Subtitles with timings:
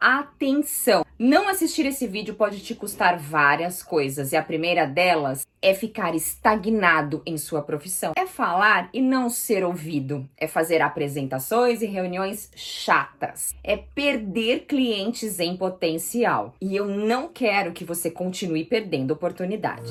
[0.00, 1.04] Atenção!
[1.18, 6.14] Não assistir esse vídeo pode te custar várias coisas, e a primeira delas é ficar
[6.14, 8.12] estagnado em sua profissão.
[8.16, 10.28] É falar e não ser ouvido.
[10.36, 13.56] É fazer apresentações e reuniões chatas.
[13.64, 16.54] É perder clientes em potencial.
[16.60, 19.90] E eu não quero que você continue perdendo oportunidades.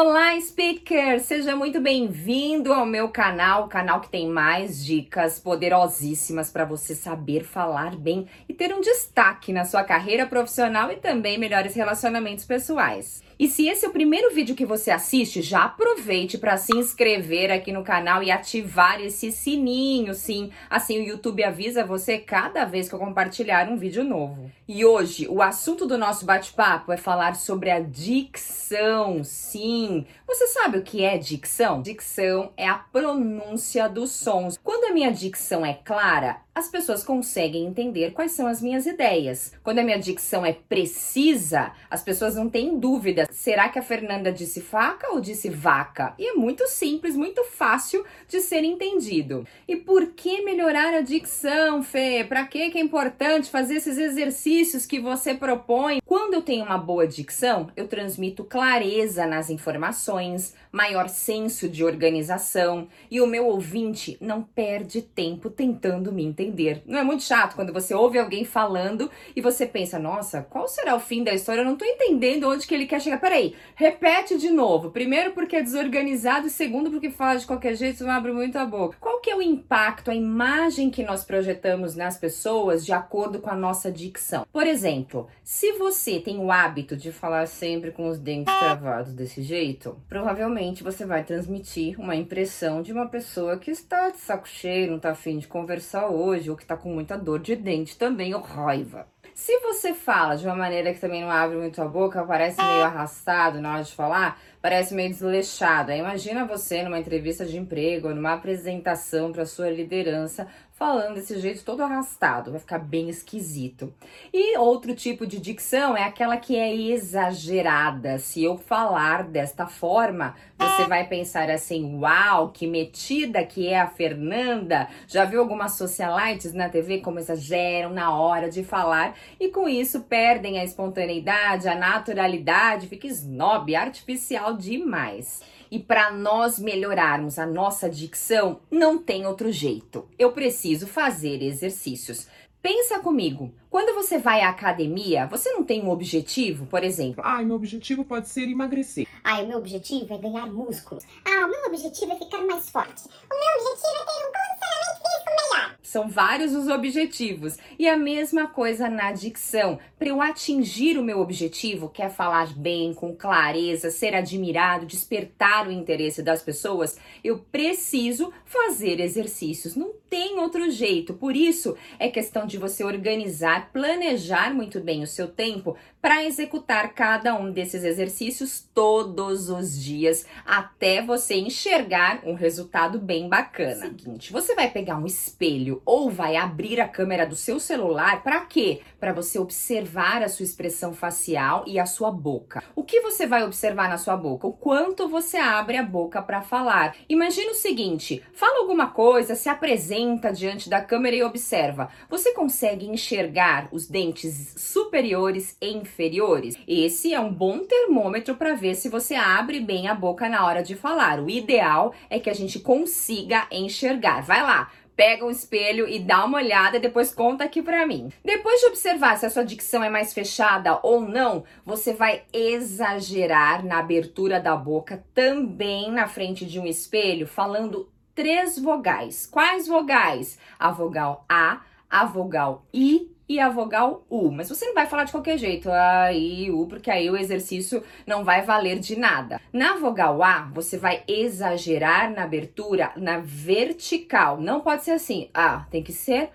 [0.00, 1.18] Olá, speaker!
[1.18, 6.94] Seja muito bem-vindo ao meu canal, o canal que tem mais dicas poderosíssimas para você
[6.94, 12.44] saber falar bem e ter um destaque na sua carreira profissional e também melhores relacionamentos
[12.44, 13.24] pessoais.
[13.38, 17.52] E se esse é o primeiro vídeo que você assiste, já aproveite para se inscrever
[17.52, 20.50] aqui no canal e ativar esse sininho, sim.
[20.68, 24.50] Assim o YouTube avisa você cada vez que eu compartilhar um vídeo novo.
[24.66, 29.22] E hoje, o assunto do nosso bate-papo é falar sobre a dicção.
[29.22, 31.80] Sim, você sabe o que é dicção?
[31.80, 34.58] Dicção é a pronúncia dos sons.
[34.64, 39.52] Quando a minha dicção é clara, as pessoas conseguem entender quais são as minhas ideias.
[39.62, 43.28] Quando a minha dicção é precisa, as pessoas não têm dúvida.
[43.30, 46.14] Será que a Fernanda disse faca ou disse vaca?
[46.18, 49.46] E é muito simples, muito fácil de ser entendido.
[49.68, 52.24] E por que melhorar a dicção, Fê?
[52.28, 56.00] Para que é importante fazer esses exercícios que você propõe?
[56.04, 62.88] Quando eu tenho uma boa dicção, eu transmito clareza nas informações, maior senso de organização
[63.08, 66.82] e o meu ouvinte não perde tempo tentando me entender entender.
[66.86, 70.94] Não é muito chato quando você ouve alguém falando e você pensa, nossa, qual será
[70.94, 71.60] o fim da história?
[71.60, 73.20] Eu não tô entendendo onde que ele quer chegar.
[73.20, 74.90] Peraí, repete de novo.
[74.90, 78.64] Primeiro porque é desorganizado e segundo porque fala de qualquer jeito, não abre muito a
[78.64, 78.96] boca.
[79.00, 83.50] Qual que é o impacto, a imagem que nós projetamos nas pessoas de acordo com
[83.50, 84.46] a nossa dicção?
[84.52, 89.42] Por exemplo, se você tem o hábito de falar sempre com os dentes travados desse
[89.42, 94.90] jeito, provavelmente você vai transmitir uma impressão de uma pessoa que está de saco cheio,
[94.90, 97.98] não tá afim de conversar hoje hoje ou que tá com muita dor de dente
[97.98, 99.06] também, ou raiva.
[99.34, 102.82] Se você fala de uma maneira que também não abre muito a boca, parece meio
[102.82, 105.92] arrastado na hora de falar, parece meio desleixado.
[105.92, 111.64] Aí imagina você numa entrevista de emprego, numa apresentação para sua liderança, falando desse jeito
[111.64, 113.92] todo arrastado, vai ficar bem esquisito.
[114.32, 118.18] E outro tipo de dicção é aquela que é exagerada.
[118.18, 123.88] Se eu falar desta forma, você vai pensar assim: uau, que metida que é a
[123.88, 124.88] Fernanda.
[125.08, 130.02] Já viu algumas socialites na TV como exageram na hora de falar e com isso
[130.02, 135.42] perdem a espontaneidade, a naturalidade, fica snob, artificial demais.
[135.70, 140.08] E para nós melhorarmos a nossa dicção, não tem outro jeito.
[140.18, 142.26] Eu preciso fazer exercícios.
[142.60, 147.22] Pensa comigo, quando você vai à academia, você não tem um objetivo, por exemplo?
[147.24, 149.06] Ah, meu objetivo pode ser emagrecer.
[149.22, 151.04] Ah, o meu objetivo é ganhar músculos.
[151.24, 153.04] Ah, o meu objetivo é ficar mais forte.
[153.06, 155.76] O meu objetivo é ter um condicionamento físico melhor.
[155.82, 157.56] São vários os objetivos.
[157.78, 159.78] E a mesma coisa na dicção.
[159.96, 165.68] Para eu atingir o meu objetivo, que é falar bem, com clareza, ser admirado, despertar
[165.68, 169.76] o interesse das pessoas, eu preciso fazer exercícios.
[169.76, 171.14] Não tem outro jeito.
[171.14, 176.94] Por isso, é questão de você organizar, planejar muito bem o seu tempo para executar
[176.94, 183.86] cada um desses exercícios todos os dias até você enxergar um resultado bem bacana.
[183.86, 188.40] Seguinte, você vai pegar um espelho ou vai abrir a câmera do seu celular para
[188.46, 188.80] quê?
[189.00, 192.62] Para você observar a sua expressão facial e a sua boca.
[192.76, 194.46] O que você vai observar na sua boca?
[194.46, 196.94] O quanto você abre a boca para falar.
[197.08, 199.97] Imagina o seguinte: fala alguma coisa, se apresenta
[200.34, 201.88] diante da câmera e observa.
[202.08, 206.56] Você consegue enxergar os dentes superiores e inferiores?
[206.66, 210.62] Esse é um bom termômetro para ver se você abre bem a boca na hora
[210.62, 211.20] de falar.
[211.20, 214.22] O ideal é que a gente consiga enxergar.
[214.22, 218.12] Vai lá, pega um espelho e dá uma olhada e depois conta aqui pra mim.
[218.24, 223.64] Depois de observar se a sua dicção é mais fechada ou não, você vai exagerar
[223.64, 227.88] na abertura da boca também na frente de um espelho, falando
[228.18, 229.26] três vogais.
[229.26, 230.40] Quais vogais?
[230.58, 234.32] A vogal A, a vogal I e a vogal U.
[234.32, 237.80] Mas você não vai falar de qualquer jeito, A, I, U, porque aí o exercício
[238.04, 239.40] não vai valer de nada.
[239.52, 244.40] Na vogal A, você vai exagerar na abertura na vertical.
[244.40, 245.30] Não pode ser assim.
[245.32, 246.30] A, tem que ser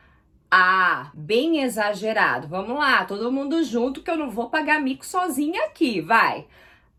[0.50, 2.48] a, bem exagerado.
[2.48, 6.48] Vamos lá, todo mundo junto que eu não vou pagar mico sozinha aqui, vai.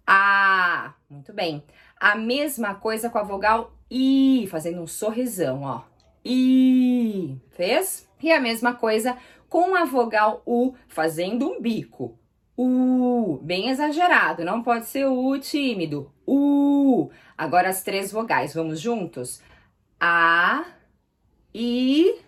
[0.07, 1.65] A, muito bem.
[1.99, 5.83] A mesma coisa com a vogal I, fazendo um sorrisão, ó.
[6.25, 8.09] I, fez?
[8.23, 9.17] E a mesma coisa
[9.49, 12.19] com a vogal U fazendo um bico.
[12.57, 16.13] U, bem exagerado, não pode ser U tímido.
[16.27, 17.11] U.
[17.37, 19.43] Agora as três vogais, vamos juntos?
[20.01, 20.65] A,
[21.55, 22.21] I,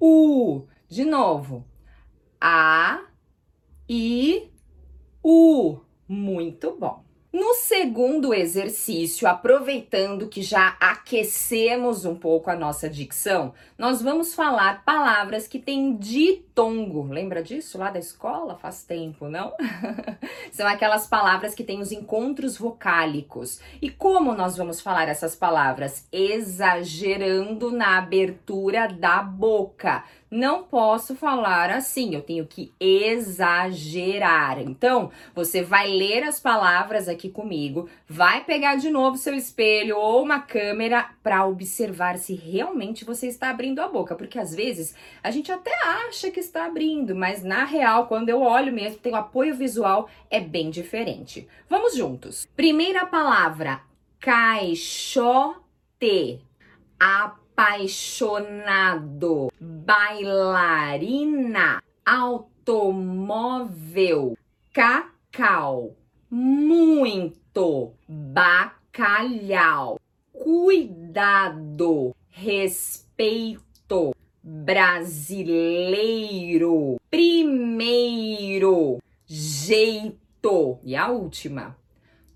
[0.00, 0.66] U.
[0.88, 1.64] De novo.
[2.40, 3.04] A,
[3.88, 4.50] I,
[5.22, 5.80] U.
[6.08, 7.04] Muito bom.
[7.32, 14.84] No segundo exercício, aproveitando que já aquecemos um pouco a nossa dicção, nós vamos falar
[14.84, 17.04] palavras que têm ditongo.
[17.04, 18.56] Lembra disso lá da escola?
[18.56, 19.54] Faz tempo, não?
[20.50, 23.60] São aquelas palavras que têm os encontros vocálicos.
[23.80, 26.08] E como nós vamos falar essas palavras?
[26.10, 34.60] Exagerando na abertura da boca não posso falar assim, eu tenho que exagerar.
[34.60, 40.22] Então, você vai ler as palavras aqui comigo, vai pegar de novo seu espelho ou
[40.22, 45.30] uma câmera para observar se realmente você está abrindo a boca, porque às vezes a
[45.30, 49.16] gente até acha que está abrindo, mas na real, quando eu olho mesmo, tem o
[49.16, 51.48] apoio visual é bem diferente.
[51.68, 52.46] Vamos juntos.
[52.54, 53.80] Primeira palavra:
[54.20, 55.60] caixote.
[57.02, 60.62] A apaixonado, bailarina,
[62.06, 63.14] automóvel,
[64.72, 65.94] cacau,
[66.30, 70.00] muito, bacalhau,
[70.32, 75.36] cuidado, respeito, brasileiro,
[77.10, 80.78] primeiro, jeito.
[80.82, 81.76] E a última,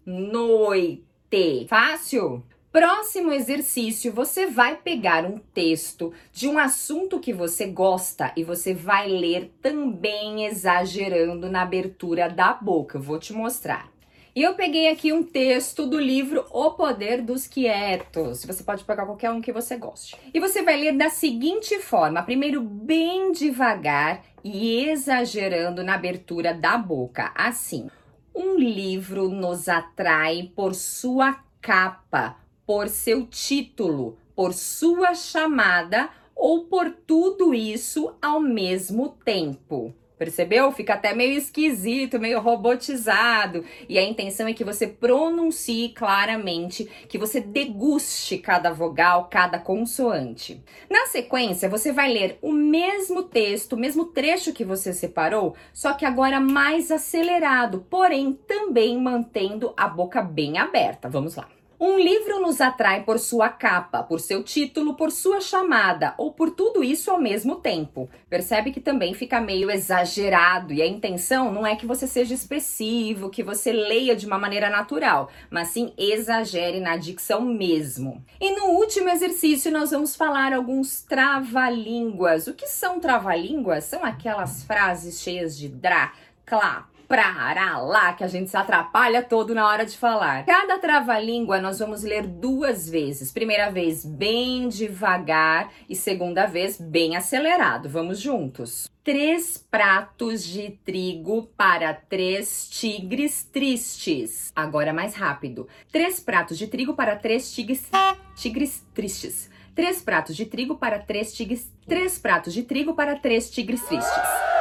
[0.05, 1.67] noite.
[1.67, 2.44] Fácil?
[2.75, 8.75] Próximo exercício, você vai pegar um texto de um assunto que você gosta e você
[8.75, 12.99] vai ler também exagerando na abertura da boca.
[12.99, 13.88] Eu vou te mostrar.
[14.35, 18.44] E eu peguei aqui um texto do livro O Poder dos Quietos.
[18.44, 20.17] Você pode pegar qualquer um que você goste.
[20.35, 26.76] E você vai ler da seguinte forma: primeiro, bem devagar e exagerando na abertura da
[26.76, 27.31] boca.
[27.37, 27.88] Assim,
[28.35, 36.90] um livro nos atrai por sua capa por seu título, por sua chamada ou por
[36.90, 39.94] tudo isso ao mesmo tempo.
[40.16, 40.70] Percebeu?
[40.70, 43.64] Fica até meio esquisito, meio robotizado.
[43.88, 50.62] E a intenção é que você pronuncie claramente, que você deguste cada vogal, cada consoante.
[50.88, 55.94] Na sequência, você vai ler o mesmo texto, o mesmo trecho que você separou, só
[55.94, 61.08] que agora mais acelerado, porém também mantendo a boca bem aberta.
[61.08, 61.54] Vamos lá.
[61.87, 66.51] Um livro nos atrai por sua capa, por seu título, por sua chamada ou por
[66.51, 68.09] tudo isso ao mesmo tempo.
[68.27, 73.29] Percebe que também fica meio exagerado e a intenção não é que você seja expressivo,
[73.29, 78.25] que você leia de uma maneira natural, mas sim exagere na dicção mesmo.
[78.41, 82.47] E no último exercício nós vamos falar alguns trava-línguas.
[82.47, 83.85] O que são trava-línguas?
[83.85, 86.15] São aquelas frases cheias de drá,
[86.47, 90.45] clá, pra lá, que a gente se atrapalha todo na hora de falar.
[90.45, 93.33] Cada trava-língua nós vamos ler duas vezes.
[93.33, 97.89] Primeira vez bem devagar e segunda vez bem acelerado.
[97.89, 98.89] Vamos juntos.
[99.03, 104.50] Três pratos de trigo para três tigres tristes.
[104.57, 105.69] Agora mais rápido.
[105.93, 107.91] Três pratos de trigo para três tigres,
[108.35, 109.50] tigres tristes.
[109.75, 111.71] Três pratos de trigo para três tigres.
[111.87, 114.54] Três pratos de trigo para três tigres tristes.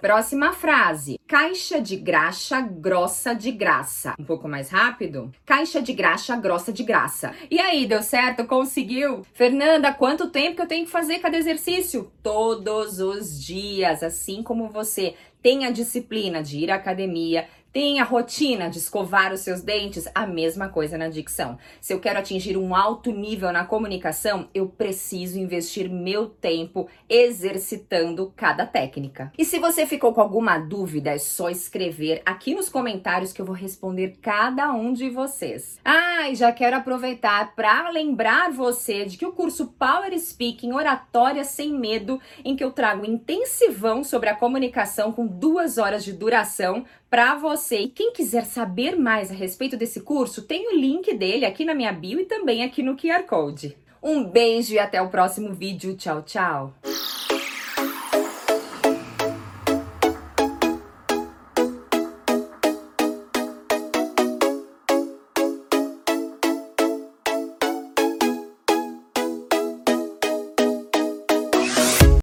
[0.00, 1.20] Próxima frase.
[1.26, 4.14] Caixa de graxa grossa de graça.
[4.18, 5.30] Um pouco mais rápido.
[5.44, 7.34] Caixa de graxa grossa de graça.
[7.50, 8.46] E aí, deu certo?
[8.46, 9.22] Conseguiu?
[9.34, 12.10] Fernanda, quanto tempo que eu tenho que fazer cada exercício?
[12.22, 18.04] Todos os dias, assim como você tem a disciplina de ir à academia, tem a
[18.04, 21.58] rotina de escovar os seus dentes, a mesma coisa na dicção.
[21.80, 28.32] Se eu quero atingir um alto nível na comunicação, eu preciso investir meu tempo exercitando
[28.36, 29.32] cada técnica.
[29.38, 33.46] E se você ficou com alguma dúvida, é só escrever aqui nos comentários que eu
[33.46, 35.78] vou responder cada um de vocês.
[35.84, 41.44] Ah, e já quero aproveitar para lembrar você de que o curso Power Speaking Oratória
[41.44, 46.84] Sem Medo, em que eu trago intensivão sobre a comunicação com duas horas de duração,
[47.10, 47.80] para você.
[47.80, 51.74] E quem quiser saber mais a respeito desse curso, tem o link dele aqui na
[51.74, 53.76] minha bio e também aqui no QR Code.
[54.02, 55.96] Um beijo e até o próximo vídeo.
[55.96, 56.72] Tchau, tchau!